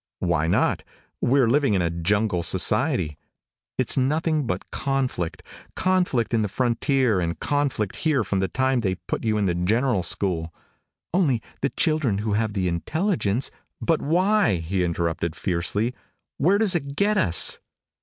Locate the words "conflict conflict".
4.71-6.33